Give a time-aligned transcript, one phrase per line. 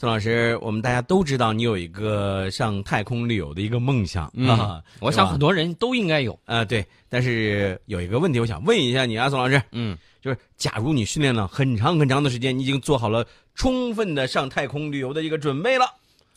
[0.00, 6.64] 宋老师，我们大家都知道你有一个上太空旅游的一个梦想啊，我想很多人都应该有啊。
[6.64, 15.84] 对，但是有一个问题，我想问一下你啊，宋老师，嗯，就是假如你训练了很长很长的时间，你已经做好了充分的上太空旅游的一个准备了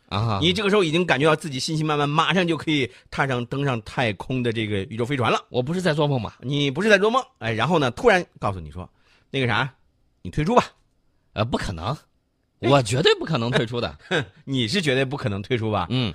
[0.09, 5.41] 啊，你这个时候已经感觉到自己信心满满，马上就可以踏上登上太空的这个宇宙飞船了。
[5.47, 6.37] 我不是在做梦吧？
[6.41, 7.23] 你不是在做梦？
[7.39, 8.89] 哎，然后呢，突然告诉你说，
[9.31, 9.73] 那个啥，
[10.21, 10.65] 你退出吧。
[11.31, 11.97] 呃，不可能，
[12.69, 13.97] 我绝对不可能退出的。
[14.45, 15.87] 你是绝对不可能退出吧？
[15.89, 16.13] 嗯，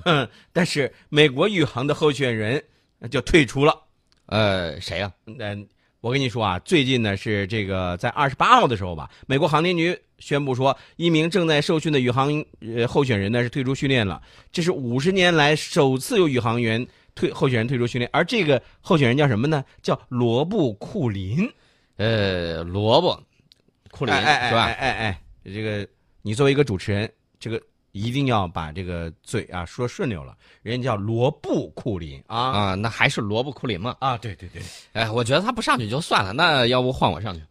[0.53, 2.63] 但是美国宇航的候选人
[3.11, 3.79] 就退出了。
[4.27, 5.11] 呃，谁呀？
[5.27, 5.67] 嗯，
[6.01, 14.21] 我跟你说啊，最近呢是这个在二十八号的时候吧，美国航天局宣布说，一名正在受训的宇航呃候选人呢是退出训练了。
[14.53, 19.65] 这是五十年来首次有宇航员退候选人退出训练，而这个候选人叫什么呢？
[19.83, 21.51] 叫罗布库林。
[21.97, 23.17] 呃，罗布。
[23.91, 24.65] 库林是吧？
[24.65, 25.89] 哎哎哎，这个
[26.23, 27.61] 你作为一个主持人，这个
[27.93, 30.37] 一定要把这个嘴啊说顺溜了。
[30.63, 33.97] 人家叫罗布库林啊啊，那还是罗布库林吗？
[34.01, 34.63] 啊，对对对。
[34.93, 37.43] 哎，我觉得他不上去就算了，那要不换我上去？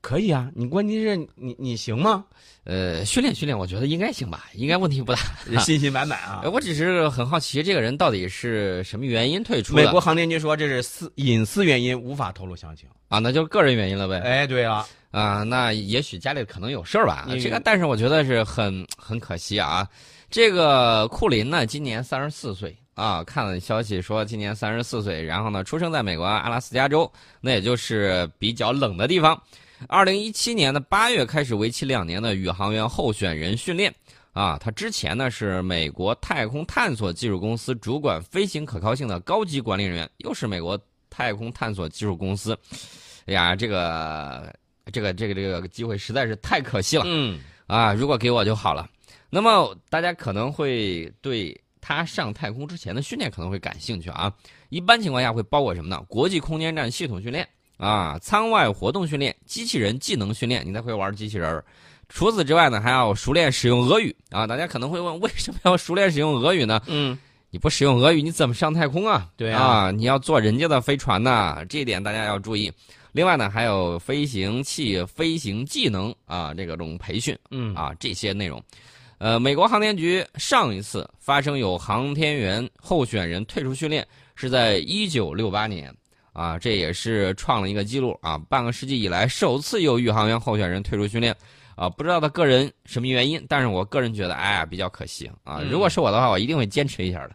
[0.00, 2.24] 可以啊，你关键是你你行吗？
[2.64, 5.20] 呃，训练训练，我觉得应该行吧，应该问题不大，
[5.60, 6.42] 信心满满啊。
[6.52, 9.74] 我只是很好奇，这个人到底是什么原因退出？
[9.74, 14.20] 美国航天局说这是私隐私原因，无法透露详情啊，那就是个人原因了呗。
[14.20, 14.86] 哎，对啊。
[15.10, 17.26] 啊，那也许家里可能有事儿吧。
[17.40, 19.88] 这个，但是我觉得是很很可惜啊。
[20.30, 23.24] 这个库林呢，今年三十四岁啊。
[23.24, 29.42] 看了消息说今年三十四岁，然后呢，出生在美国阿拉斯加州，那也就是比较冷的地方。
[29.88, 33.94] 二零一七年的八月开始为期两年的宇航员候选人训练
[34.32, 34.58] 啊。
[34.58, 42.58] 他之前呢是美国太空探索技术公司主管飞行可靠性的高级管理人员，又是美国太空探索技术公司。
[43.26, 44.52] 哎呀，这个。
[44.92, 48.90] 这个这个这个机会实在是太可惜了，嗯，啊，如果给我就好了。
[49.28, 54.32] 那么大家可能会对他上太空之前的训练可能会感兴趣啊。
[54.68, 56.02] 一般情况下会包括什么呢？
[56.08, 57.48] 国际空间站系统训练
[57.80, 61.64] 啊，舱外活动训练，机器人技能训练，你才会玩机器人。
[62.10, 64.46] 除此之外呢，还要熟练使用俄语啊。
[64.46, 66.80] 大家可能会问，为什么要熟练使用俄语呢？
[66.86, 67.18] 嗯，
[67.50, 69.28] 你不使用俄语，你怎么上太空啊？
[69.36, 72.70] 对啊，你要坐人家的飞船呐，这一点大家要注意。
[73.12, 78.62] 另外呢，还有飞行器飞行技能啊，这个种培训，嗯啊这些内容，
[79.18, 85.92] 呃，美国航天局上一次发生有航天员候选人退出训练是在一九六八年，
[86.32, 91.34] 啊，这也是创了一个记录啊，半个世纪以来首次有宇航员候选人退出训练，
[91.76, 97.30] 啊，不知道他个人什么原因，但是我个人觉得，哎呀，比较可惜啊，如果是我的话，我一定会坚持一下的。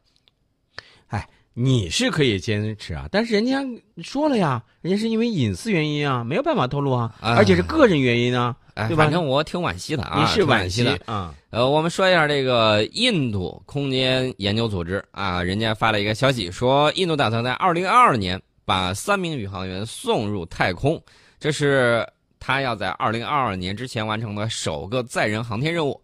[1.08, 3.64] 哎你是可以坚持啊，但是人家
[4.04, 9.06] 说了呀，人家是因为隐私原因啊，没有办法透露啊，而且是个人原因啊，对吧？
[9.06, 11.34] 反正我挺惋惜的啊，你是惋惜的啊。
[11.52, 21.02] 呃，我们说一下这个印度空间研究组织啊，人家发了一个消息说，印度打算在二零二二年把三名宇航员送入太空，
[21.40, 22.06] 这是
[22.40, 26.02] 他要在二零二二年之前完成的首个载人航天任务。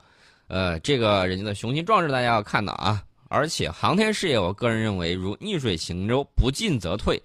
[0.48, 3.04] 呃，这个人家的雄心壮志大家要看到啊。
[3.30, 7.18] 而且航天事业，我个人认为如逆水行舟，不进则退，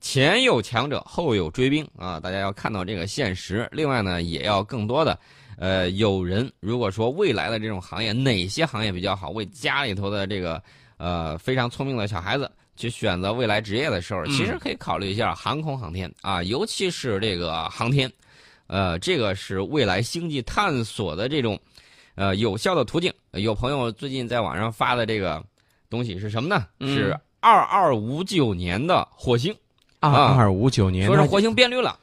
[0.00, 2.18] 前有强者，后有追兵啊！
[2.18, 3.68] 大家要看到这个现实。
[3.70, 5.18] 另外呢，也要更多的，
[5.58, 10.62] 呃，有人如果说未来的这种行业哪些行业比较好，为家里头的这个
[10.96, 18.10] 呃非常聪明的小孩子去选择未来职业的时候，其实可以考虑一下航空航天啊，尤其是这个航天，
[18.66, 21.60] 呃，这个是未来星际探索的这种
[22.14, 23.12] 呃有效的途径。
[23.32, 25.40] 有朋友最近在网上发的这个。
[25.90, 26.68] 东西是什么呢？
[26.82, 29.52] 是二二五九年的火星，
[29.98, 31.98] 二二五九年说是火星变绿了，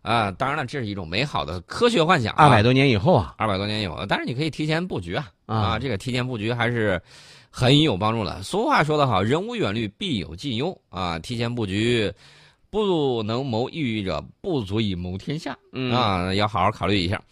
[0.00, 2.32] 啊，当然了，这是一种美好的科学幻想。
[2.34, 7.02] 二百多年以后啊，二百多年以后，但是你可以提前布局啊，啊，这个提前布局还是
[7.54, 8.42] 很有帮助的。
[8.42, 12.10] 俗话说得好，人无远虑，必有近忧啊，提前布局
[12.70, 15.56] 不能谋一域者，不足以谋天下
[15.92, 17.22] 啊，要好好考虑一下。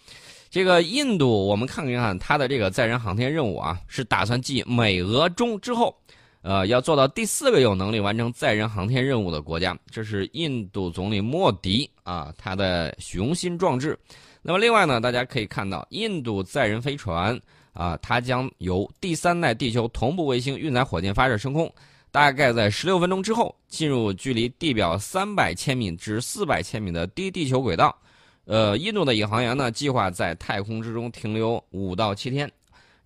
[0.50, 5.96] 这个印度，我们看一看它的这个载人航天任务啊，是打算继美、俄、中之后，
[6.42, 9.78] 呃，要做到第四个有能力完成载人航天任务的国家。
[9.90, 13.98] 这是印度总理莫迪啊，他的雄心壮志。
[14.42, 17.40] 那么另外呢，大家可以看到，印度载人飞船
[17.80, 21.72] 啊，它将由第三代地球同步卫星运载火箭发射升空，
[22.10, 27.96] 大概在十六分钟之后，进入距离地表三百千米至四百千米的低地球轨道。
[28.44, 32.52] 呃，印度的宇航员呢，计划在太空之中停留五到七天，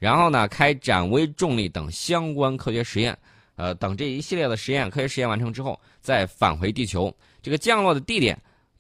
[0.01, 3.17] 然后呢，开展微重力等相关科学实验。
[3.55, 7.15] 呃，等这一系列的实验科学实验完成之后，再返回地球。
[7.41, 8.37] 这个降落的地点，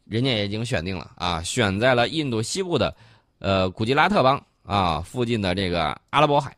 [0.07, 2.93] 人家也已经选定了啊，选在了印度西部的，
[3.39, 6.57] 呃，古吉拉特邦啊附近的这个阿拉伯海，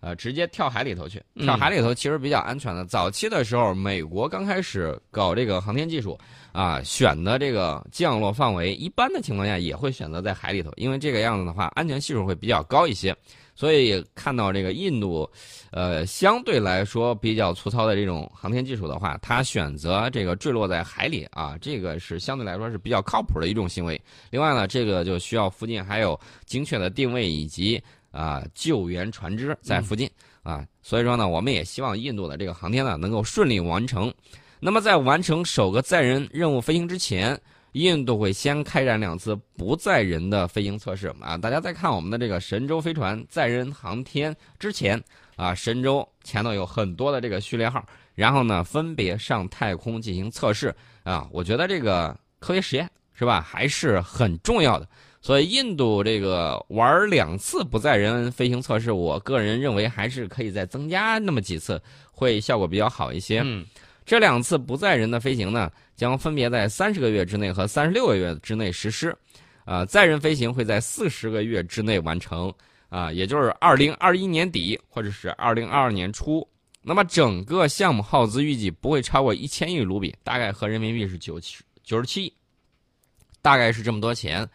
[0.00, 1.22] 呃，直接跳海里头去。
[1.36, 2.84] 跳海里头其实比较安全的。
[2.84, 6.18] 早期的时候，美国刚开始搞这个航天技术
[6.52, 13.16] 啊，选的这个降落范围，一般的情况下也会选择在海里头，因为这个样子的话，安全系数会比较高一些。
[13.54, 15.28] 所以看到这个印度，
[15.70, 24.00] 呃，相对来说比较粗糙的这种航天技术的话，它选择这个坠落在海里啊，这个是相对来说是比较靠谱的一种行为。
[24.30, 27.80] 另外呢，这个就需要附近还有精确的定位以及
[28.10, 30.10] 啊救援船只在附近
[30.42, 34.12] 啊，所以说呢，我们也希望印度的这个航天呢能够顺利完成。
[34.58, 37.40] 那么在完成首个载人任务飞行之前。
[37.74, 41.36] 印度会先开展两次不载人的飞行测试啊！
[41.36, 45.02] 大家在看我们的这个神舟飞船载人航天之前
[45.34, 47.84] 啊，神舟前头有很多的这个序列号，
[48.14, 50.72] 然后呢分别上太空进行测试
[51.02, 51.26] 啊。
[51.32, 54.88] 我觉得这个科学实验是吧，还是很重要的。
[55.20, 61.82] 所以印度这个玩两次不载人飞行测试，我个人认为还是可以再增加那么几次，
[62.12, 63.42] 会效果比较好一些。
[63.44, 63.66] 嗯。
[64.06, 69.16] 这两次不载人的飞行呢，将分别在三十个月之内和三十六个月之内实施，
[69.64, 72.52] 啊，载人飞行会在四十个月之内完成，
[72.88, 76.46] 啊，也就是二零二一年底或者是二零二二年初。
[76.82, 82.32] 那么整个项目耗资预计不会超过一千亿卢比，大概合人民币是九七九十七亿，
[83.40, 84.46] 大概是这么多钱。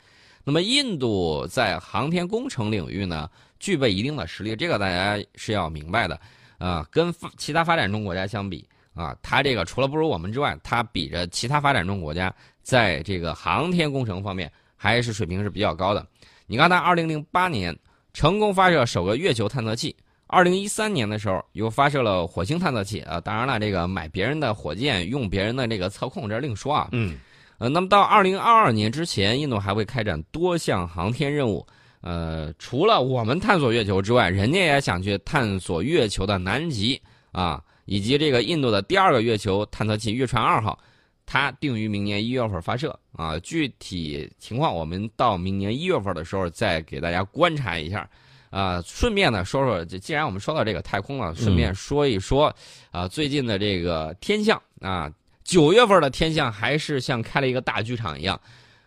[0.43, 6.19] 那么印度在航天工程领域呢，具备一定的实力，这个大家是要明白的，
[6.57, 8.67] 啊，跟其他发展中国家相比。
[8.99, 16.05] 啊，它这个除了不如我们之外，它比着其他发展中国家，在这个航天工程方面还是水平是比较高的。
[16.47, 17.73] 你看，它二零零八年
[18.11, 19.95] 成功发射首个月球探测器，
[20.27, 23.21] 二零一三年的时候又发射了火星探测器啊。
[23.21, 26.89] 当然了，这个买别人的火箭用别人的这个测控，这另说啊。
[26.91, 27.17] 嗯，
[27.57, 31.65] 呃，那么到二零二二年之前，印度还会开展多项航天任务。
[32.01, 37.63] 呃，除了我们探索月球之外，人家也想去探索月球的南极啊。
[37.85, 40.77] 以及这个印度的第二个月球探测器“月船二号”，
[41.25, 43.39] 它定于明年一月份发射啊。
[43.39, 48.07] 具体情况我们到明年一月份的时候再给大家观察一下
[48.51, 48.79] 啊。
[48.85, 52.55] 顺便呢说说，既然我们说到这个太空了，顺便说一说
[52.91, 55.11] 啊，最近的这个天象啊，
[55.43, 58.39] 九月份的天象还是像开了一个大剧场一样。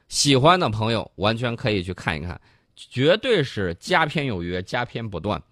[0.07, 2.41] 喜欢的朋友完全可以去看一看，
[2.77, 5.43] 绝对是佳片有约，佳片不断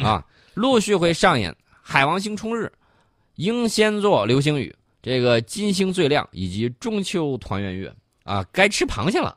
[0.00, 0.24] 啊，
[0.54, 1.52] 陆续会上演
[1.90, 2.70] 海王星冲日。
[3.34, 4.72] 英仙座流星雨，
[5.02, 7.92] 这个金星最亮，以及中秋团圆月
[8.22, 9.34] 啊，该吃螃蟹了，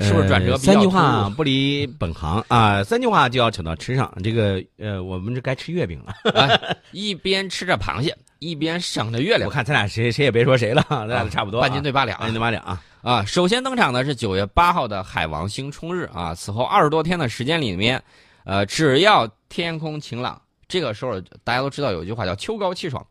[0.00, 0.58] 是不是转折？
[0.58, 4.12] 三句话不离本行啊，三句话就要扯到吃上。
[4.22, 9.48] 这个呃，我们这该吃月饼了，一边吃着螃蟹，一边赏着月亮。
[9.48, 11.60] 我看咱俩谁谁也别说谁了，咱俩差不多。
[11.60, 13.24] 半斤对八两，半斤对八两啊啊！
[13.24, 18.02] 首先登场的是九月八号的海王星冲日啊，此后二十多天的时间里面，
[18.44, 20.40] 呃，只要天空晴朗。
[20.66, 23.06] 这个时候大家都知道有一句话叫“秋高气爽”，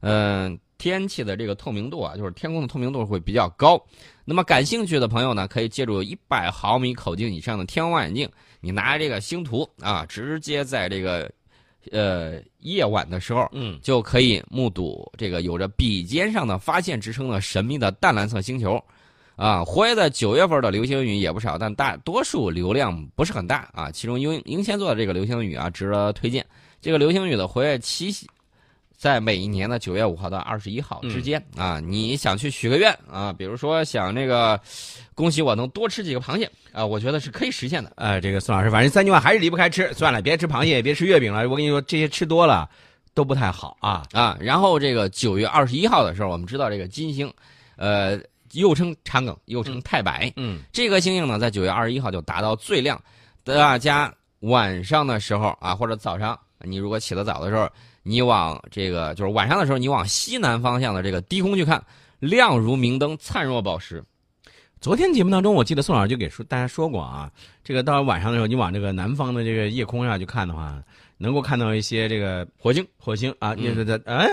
[0.00, 3.82] 嗯，天气的这个透明度啊，就是天空的透明度会比较高。
[4.26, 8.28] 那么感兴趣的朋友呢，可以借助一百毫米口径以上的天文望远镜，
[8.60, 11.32] 你拿这个星图啊，直接在这个
[11.90, 18.78] 呃夜晚的时候，嗯，就可以目睹这个有着“笔尖上的发现”之称的神秘的淡蓝色星球。
[19.38, 23.88] 啊，活跃在九月份的流星雨也不少，但大多数流量不是很大啊。
[23.88, 26.44] 其中英英仙座的这个流星雨啊，值得推荐。
[26.80, 28.12] 这个流星雨的活跃期
[28.96, 31.78] 在每一年的九月五号到二十一号之间啊。
[31.78, 34.60] 你想去许个愿啊，比如说想那个
[35.14, 37.92] 恭喜我能多吃几个螃蟹啊，我觉得是可以实现的。
[37.94, 41.48] 呃，这个孙老师，反正三句话还是离不开吃，算了，别吃螃蟹，别吃月饼了。
[41.48, 42.68] 我跟你说，这些吃多了
[43.14, 44.36] 都不太好啊啊。
[44.40, 47.32] 然后这个九月二十一号的时候，我们知道这个金星，
[47.76, 48.18] 呃。
[48.52, 50.32] 又称长梗，又称太白。
[50.36, 53.00] 嗯，这颗星星呢，在九月二十一号就达到最亮。
[53.44, 57.68] 大家晚上的时候啊，或者早上，你如果起得早的时候，
[58.02, 61.82] 你往这个就是晚上的时候，你往西南方向的这个低空去看，
[62.18, 64.02] 亮如明灯，灿若宝石。
[64.80, 67.30] 昨天节目当中，我记得宋老师就给说大家说过啊，
[67.64, 70.80] 这个到晚上的时候，你往这个南方的这个夜空上去看的话，
[71.16, 74.28] 能够看到一些这个火星，火星啊，你说的，嗯，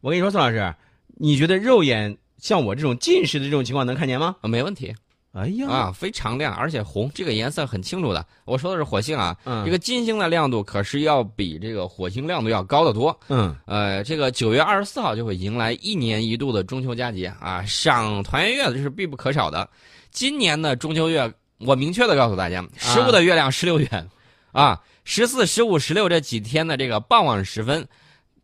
[0.00, 0.74] 我跟你说，宋老师，
[1.14, 2.16] 你觉得肉眼？
[2.38, 4.36] 像我这种近视的这种情况能看见吗？
[4.40, 4.94] 啊，没问题。
[5.32, 8.24] 哎呀，啊，非常亮，而且红，这个颜色很清楚的。
[8.46, 13.14] 我说的是火星啊，嗯，这个金星的亮度可是要比这个火星亮度要高得多。
[13.28, 19.68] 嗯，呃，这个九月二十四号就会迎来一年一度的中秋佳节啊，赏团圆月这是必不可少的。
[20.10, 24.08] 今年的中秋月，我明确的告诉大家，十五的月亮十六圆，
[24.52, 27.86] 啊，十四、十五、十六这几天的这个傍晚时分。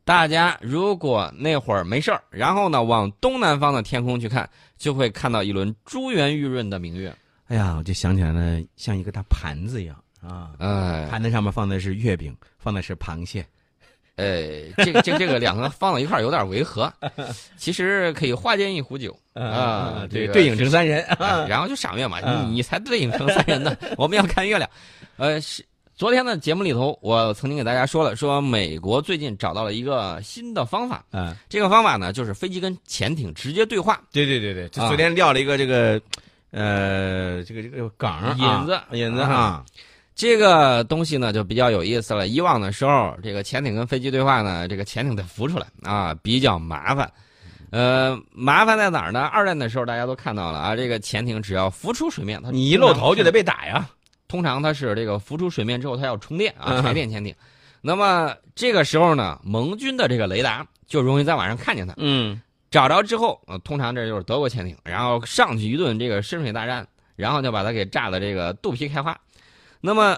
[0.04, 7.14] 大家如果那会儿没事儿，然后呢往东南方的天空去看，就会看到一轮珠圆玉润的明月。
[7.48, 13.44] 哎呀，我就想起来了，像一个大盘子一样啊，哎，盘子上面放的是月饼，放的是螃蟹。
[14.16, 16.92] 呃，这个这个这个两个放到一块儿有点违和，
[17.56, 23.74] 其实可以化间一壶酒啊，对，这个对影成三人，啊然后就赏月嘛，啊你你才对影成三人呢。
[23.96, 24.68] 我们要看月亮，
[25.16, 25.64] 呃，是
[26.02, 36.02] 昨天的节目里头，我曾经给大家说了，说美国最近找到了一个新的方法，嗯，这个方法呢就是飞机跟潜艇直接对话，对对对对，昨天撂了一个这个，
[36.50, 39.64] 呃，这个这个梗儿啊引子引子哈啊，
[40.16, 42.26] 这个东西呢就比较有意思了。
[42.26, 47.08] 以往的时候，这个潜艇跟飞机对话呢，这个潜艇得浮出来啊，比较麻烦。
[47.70, 49.20] 呃，麻烦在哪儿呢？
[49.20, 53.88] 二战的时候大家都看到了啊，这个潜艇只要浮出水面，它你一露头就得被打呀。
[54.32, 57.34] 通常它是这个浮出水面之后，它要充电啊，嗯柴电潜艇。
[57.82, 69.14] 那么这个时候呢，盟军的这个雷达就容易在晚上看见它，嗯，找着之后，呃，通常这就是德国潜艇，然后上去一顿这个深水大战，然后就把它给炸的这个肚皮开花。
[69.82, 70.16] 那么，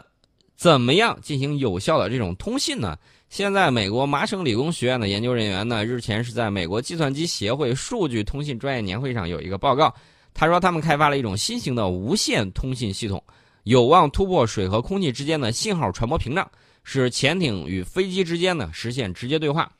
[0.54, 2.96] 怎么样进行有效的这种通信呢？
[3.30, 9.92] 现在美国麻省理工学院的研究人员呢，日前是在美国计算机协会数据通信专业年会上有一个报告，
[10.32, 13.20] 他说他们开发了一种新型的无线通信系统，
[13.64, 16.48] 有望突破水和空气之间的信号传播屏障，
[16.84, 19.70] 使潜艇与飞机之间呢实现直接对话。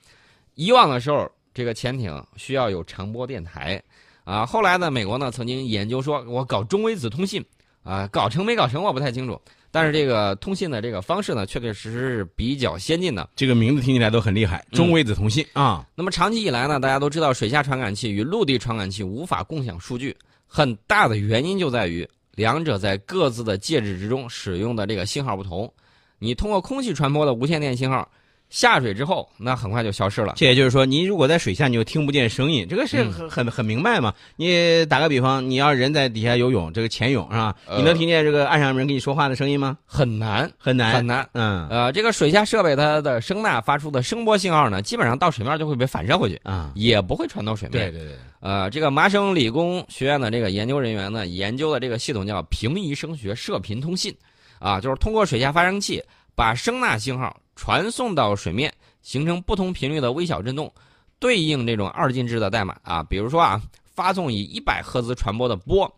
[0.55, 3.83] 以往的时候，这个潜艇需要有长波电台，
[4.25, 7.45] 啊，后来呢，美国呢曾经研究说，我搞中微子通信，
[7.83, 9.39] 啊，搞成没搞成我不太清楚，
[9.71, 13.29] 但是这个通信的这个方式呢，确确实实是比较先进的。
[13.37, 25.73] 这个名字听起来都很厉害，中微子通信啊，那么长期以来呢，大家都知道水下传感器与陆地传感器无法共享数据，很大的原因就在于两者在各自的介质之中使用的这个信号不同。
[26.19, 28.09] 你通过空气传播的无线电信号
[28.49, 30.35] 下水之后，那很快就消失了。
[30.37, 34.15] 这也就是说，你如果在水下，你就听不见声音，这个是嗯很很很明白嘛。
[34.37, 37.55] 你打个比方，你要人在底下游泳，这个潜泳是吧？
[37.67, 39.77] 呃你能听见这个岸上人跟你说话的声音吗？
[39.85, 41.29] 很难，很难，很难。
[41.33, 47.91] 嗯呃，这个水下设备它的声呐发出的声波信号呢，基本上到水面就会被反射回去，啊，也不会传到水面。
[47.91, 54.15] 对对对，呃，这个麻省理工学院的这个研究人员呢，研究的这个系统叫平移声学射频通信，
[54.59, 56.03] 啊，就是通过水下发生器
[56.35, 58.71] 把声呐信号传送到水面，
[59.01, 60.71] 形成不同频率的微小振动，
[61.19, 63.59] 对应这种二进制的代码啊，比如说啊，
[63.95, 65.91] 发送以一百赫兹传播的波，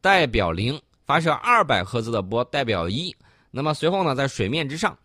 [0.00, 3.12] 代表零；发射二百赫兹的波，代表一。
[3.50, 4.96] 那么随后呢，在水面之上，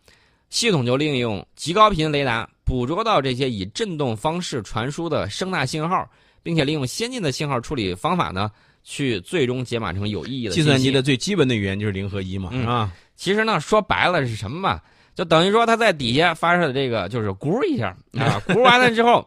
[0.48, 6.08] 系统就利用极高频雷达捕捉到这些以振动方式传输的声呐信号。
[6.44, 8.48] 并且利用先进的信号处理方法呢，
[8.84, 12.92] 去最终解码成有意义的计算机的最基本的语言就是零和一嘛，嗯是吧？
[13.16, 14.80] 其实呢，说白了是什么嘛？
[15.14, 19.26] 就等于说它在底下发射的这个就是咕一下啊，咕完了之后，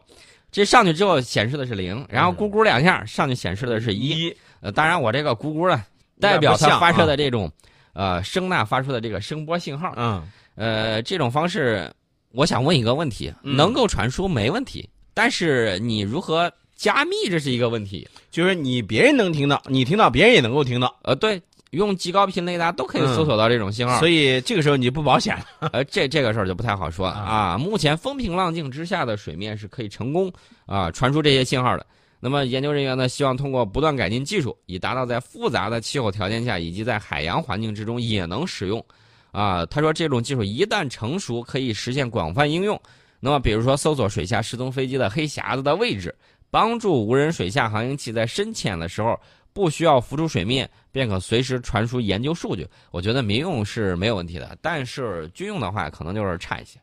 [0.52, 4.34] 这上去之后显示的是零，然后咕咕两下上去显示的是一。
[4.60, 5.84] 呃，当然我这个咕咕呢，
[6.20, 7.50] 代表它发射的这种
[7.94, 9.94] 呃声呐发出的这个声波信号。
[9.96, 11.90] 嗯，呃，这种方式，
[12.32, 18.08] 我想问一个问题：嗯能够传输没问题，但是你如何加密这是一个问题。
[18.30, 25.70] 就是你别人能听到，你听到别人也能够听到，呃，对，用极高频雷达都可以搜索到这种信号，所以这个时候你就不保险了。
[25.72, 27.58] 呃，这这个事儿就不太好说啊啊。
[27.58, 30.32] 目前风平浪静之下的水面是可以成功
[30.66, 31.84] 啊传输这些信号的。
[32.20, 38.84] 那么研究人员呢，希望通过不断改进技术，以达到在复杂的气候条件下以及在海洋环境之中也能使用。
[39.30, 42.80] 啊，他说这种技术一旦成熟，可以实现广泛应用。
[43.20, 46.14] 那么，比如说搜索水下失踪飞机的黑匣子的位置，
[46.50, 49.18] 帮助无人水下航行器在深潜的时候
[49.52, 52.66] 不需要浮出水面，便可随时传输研究数据。
[52.90, 56.78] 我觉得民用是没有问题的，但是军用的话可能就是差一些。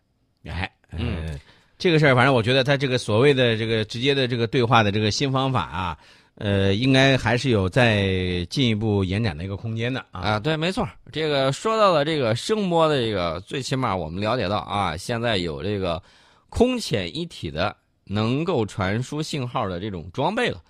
[0.49, 1.39] 哎，嗯呃，
[1.77, 5.97] 这个事儿，反正我觉得他这个所谓的这个直接的这个对话的这个新方法啊，
[6.35, 10.21] 呃，应该还是有再进一步延展的一个空间的啊。
[10.21, 10.87] 啊，对，没错。
[11.11, 16.01] 这个说到了这个声波的这个，最起码我们了解到啊，现在有这个
[16.49, 20.61] 空潜一体的能够传输信号的这种装备了。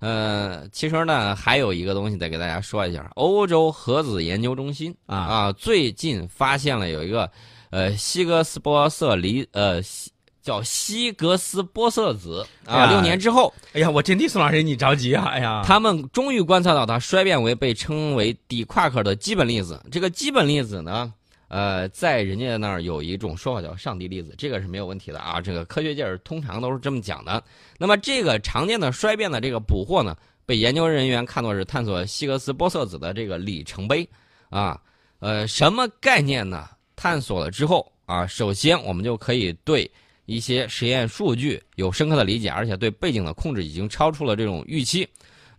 [0.00, 7.30] 呃，其实呢，还有一个东西得给大家说一下，欧洲核子研究中心啊啊，最近发现了有一个
[7.68, 10.10] 呃希格斯玻色离呃西
[10.42, 15.26] 叫希格斯玻色子啊，六年之后，哎呀，我真替宋老师你着急啊！
[15.26, 19.78] 哎呀，他们终于观测到它衰变为被称为底夸克的基本粒子。
[19.92, 21.12] 这个基本粒子呢，
[21.50, 25.40] 呃，在人家那儿有一种说法叫上帝粒子，这个是没有问题的啊。
[25.40, 27.42] 这个科学界儿通常都是这么讲的。
[27.76, 30.16] 那么这个常见的衰变的这个捕获呢，
[30.46, 34.08] 被研究人员看作是探索希格斯玻色子的这个里程碑
[34.48, 34.80] 啊。
[35.18, 36.68] 呃，什么概念呢？
[36.94, 39.90] 探索了之后啊，首先我们就可以对
[40.26, 45.08] 一些实验数据有深刻的理解，而且对背景的控制已经超出了这种预期。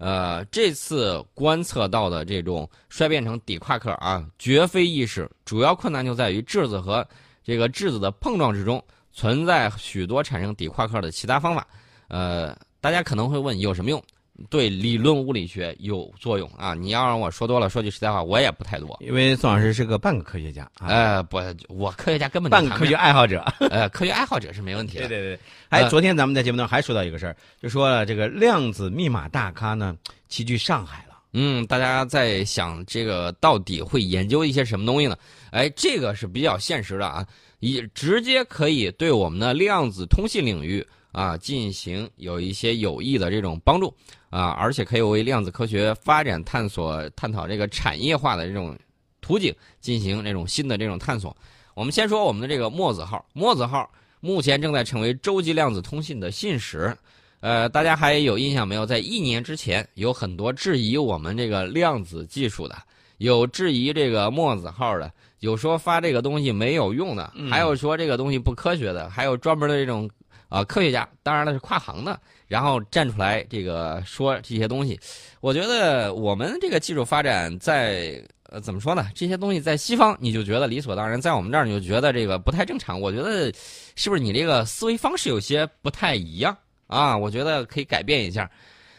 [0.01, 5.29] 呃，这次观测到的这种衰变成底夸克啊，绝非易事。
[5.45, 7.07] 主要困难就在于质子和
[7.43, 11.67] 这个质子的碰撞之中存在许多产生底夸克的其他方法。
[12.07, 14.03] 呃，大家可能会问有什么用？
[14.49, 16.73] 对理论物理学有作用啊！
[16.73, 18.97] 你要让我说多了，说句实在话，我也不太多。
[19.01, 21.37] 因为宋老师是个半个科学家，呃，不，
[21.69, 25.07] 我科学家根本半个科学爱好者，呃，科学爱好者是没问题的。
[25.09, 29.95] 对对对，哎，昨天咱们在节目当中还说到一个事儿，就说了这个量子密码大咖呢
[30.27, 31.17] 齐聚上海了。
[31.33, 35.17] 嗯，大家在想这个到底会研究一些什么东西呢？
[35.51, 37.25] 哎，这个是比较现实的啊，
[37.59, 43.95] 以直接可以对我们的量子通信领域啊进行有一些有益的这种帮助。
[44.31, 48.75] 啊，而且可以为量子科学发展探索、探讨这个产业化的这种
[49.21, 51.35] 途径进行这种新的这种探索。
[51.75, 53.87] 我们先说我们的这个墨子号，墨子号
[54.19, 56.95] 目前正在成为洲际量子通信的信使。
[57.41, 58.85] 呃，大家还有印象没有？
[58.85, 62.77] 在一年之前，有很多质疑我们这个量子技术的，
[63.17, 70.07] 有质疑这个墨子号的，有说发这个东西没有用的，还有说这个东西不科学的，还有专门的这种
[70.51, 72.19] 啊科学家，当然了是跨行的。
[72.47, 74.99] 然后站出来，这个说这些东西，
[75.39, 79.07] 我觉得我们这个技术发展在呃怎么说呢？
[79.15, 82.99] 这些东西在西方你就觉得理所当然，在我们这儿你就觉得这个不太正常。
[82.99, 83.49] 我觉得
[83.95, 87.17] 是不是你这个思维方式有些不太一样啊？
[87.17, 88.51] 我觉得可以改变一下。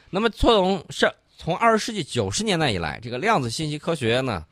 [0.08, 4.46] 那么从是从二十世纪九十年代以来，这个量子信息科学呢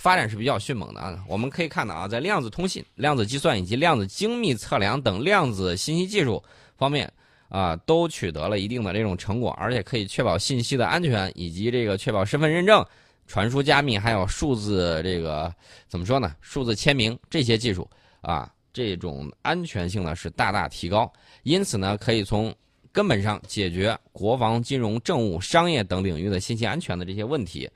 [0.00, 1.24] 发展是比较迅猛的啊。
[1.28, 6.42] 我们可以看到啊，在量子通信、量子计算以及量子精密测量等量子信息技术
[6.76, 7.08] 方面。
[7.50, 12.86] 啊，都取得了一定的这种成果，而且可以确保信息的安全，以及这个确保身份认证、
[13.26, 15.52] 传输加密，还有数字这个
[15.88, 16.32] 怎么说呢？
[16.40, 17.90] 数字签名这些技术
[18.20, 21.12] 啊，这种安全性呢是大大提高。
[21.42, 22.54] 因此呢，可以从
[22.92, 27.68] 根本上解决国防、金融、政务、商业等领域的信息安全的这些问题。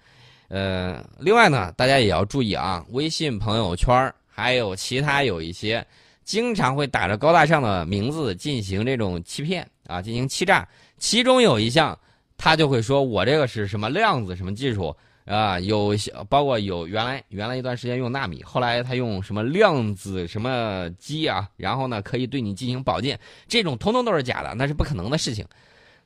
[0.55, 5.85] 呃，另外呢，大家也要注意啊，微信朋友圈还有其他有一些。
[6.23, 10.67] 经常会打着高大上的名字进行这种欺骗啊，进行欺诈。
[10.97, 11.99] 其中有一项，
[12.39, 15.93] 他就会说我这个是什么量子什么技术啊，有
[16.29, 25.45] 包括有原来原来一段时间用纳米，后来他用什么量子什么机啊，然后呢可以对你进行保健，这种通通都是假的，那是不可能的事情。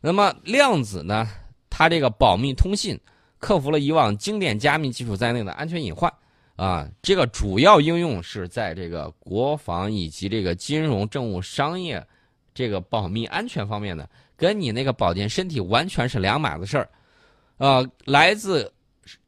[0.01, 1.29] 那么量子呢，
[1.69, 2.99] 它这个保密通信，
[3.39, 6.13] 克服了以往经典加密技术在内的安全隐患。
[6.57, 12.05] 啊，这个主要应用是在这个国防以及这个金融、政务、商业，
[12.53, 16.89] 这个保密安全方面的，跟你那个保健身体完全是两码子事儿。
[17.59, 18.73] 呃，来自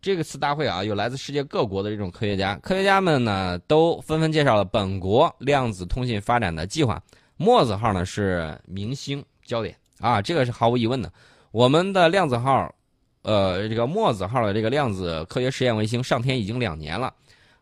[0.02, 7.00] 这个次大会啊，有来自世界各国的这种科学家，科学家们呢都纷纷介绍了本国量子通信发展的计划。
[7.36, 11.12] 墨子号呢是明星焦点啊，这个是毫无疑问的。
[11.52, 12.74] 我们的量子号。
[13.22, 17.12] 呃，这个墨子号的这个量子科学实验卫星上天已经两年了，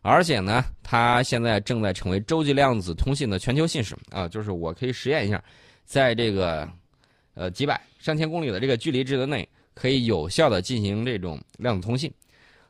[0.01, 4.27] 而且呢，它现在正在成为洲际量子通信的全球信使啊。
[4.27, 5.43] 就是我可以实验一下，
[5.83, 6.67] 在这个
[7.33, 12.09] 呃几百上千公里的这个距离之内，可以有效的进行这种量子通信。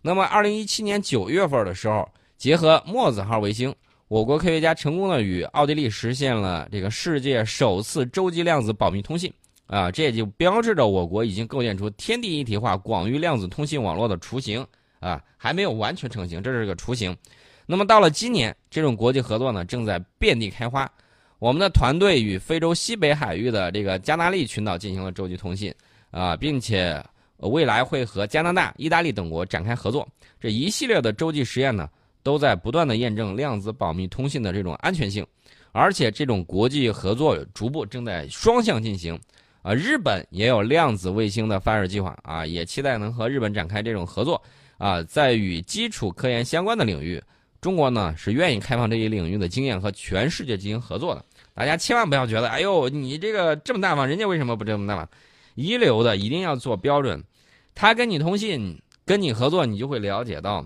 [0.02, 3.72] 那么，二零一七年九月份的时候，结合墨子号卫星，
[4.08, 9.32] 我国科学家成功的与奥地利实现了这个世界首次洲际量子保密通信。
[9.70, 14.66] 啊，这也就标志着我国已经构建出天地一体化广域量子通信网络的雏形
[15.00, 17.16] 啊，还没有完全成型，这是个雏形。
[17.68, 20.92] 那么到了今年，这种国际合作呢正在遍地开花。
[21.38, 25.72] 我们的团队与非洲西北海域的这个加纳利群岛进行了洲际通信
[26.10, 27.00] 啊，并且
[27.38, 30.08] 未来会和加拿大、意大利等国展开合作。
[30.40, 31.88] 这一系列的洲际实验呢，
[32.24, 35.24] 都在不断的验证量子保密通信的这种安全性，
[35.72, 39.18] 而且这种国际合作逐步正在双向进行。
[39.62, 44.42] 啊，日本也有量子卫星的发射计划啊，也期待能和日本展开这种合作
[44.78, 45.04] 啊。
[45.04, 47.22] 在与基础科研相关的领域，
[47.60, 51.26] 中国呢是愿意开放这一领域的经验和全世界进行合作的。
[51.54, 55.10] 大家千万不要觉得，哎呦，你这个这么大方，人家为什么不这么大方？
[55.56, 57.22] 一流的一定要做标准，
[57.76, 60.66] 他跟你通信、跟你合作，你就会了解到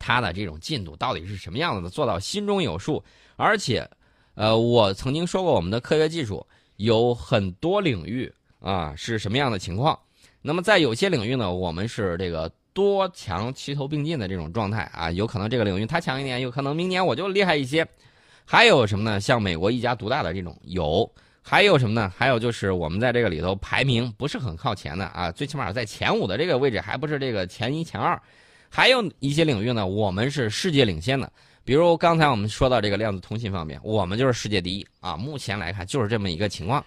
[0.00, 3.04] 他的这种进度到底是什么样子的，做到心中有数。
[3.36, 3.88] 而且，
[4.34, 6.44] 呃，我曾经说过，我们的科学技术。
[6.80, 9.98] 有很多领域啊是什么样的情况？
[10.40, 17.86] 那么在有些领域呢，我们是这个多强齐头并进的这种状态啊，有可能这个领域它强一点，有可能明年我就厉害一些。
[18.46, 19.20] 还有什么呢？
[19.20, 21.08] 像美国一家独大的这种有，
[21.42, 22.10] 还有什么呢？
[22.16, 28.18] 还有就是我们在这个里头排名不是很靠前的啊，最起码在前五的这个位置，还不是这个前一前二。
[28.70, 31.30] 还有一些领域呢，我们是世界领先的。
[31.70, 35.16] 比如刚才我们说到这个量子通信方面，我们就是世界第一啊！
[35.16, 36.84] 目前来看就是这么一个情况。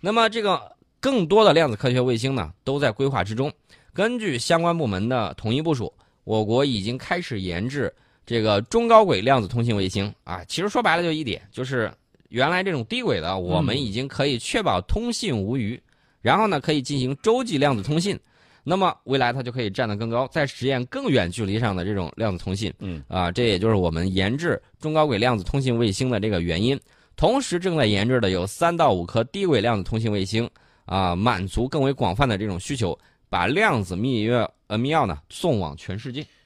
[0.00, 0.60] 那么这个
[0.98, 3.52] 更多的量子科学卫星呢都在规划之中。
[3.94, 7.94] 根据相关部门的统一部署，我国已经开始研制
[8.26, 10.42] 这个中高轨量子通信卫星啊。
[10.48, 11.88] 其实说白了就一点，就是
[12.28, 15.80] 原来这种低轨的，我们已经可以确保通信无虞，
[16.20, 18.18] 然后呢可以进行洲际量子通信。
[18.68, 22.74] 那么未来它就可以站得更高，在实验更远距离上的这种量子通信。
[22.80, 26.76] 嗯啊，这也就是我们研制中高轨量子通信卫星的这个原因。
[27.14, 30.50] 同时正在研制的有三到五颗低轨量子通信卫星
[30.84, 32.98] 啊，满足更为广泛的这种需求。
[33.28, 36.26] 把量子密钥呃密钥呢送往全世界。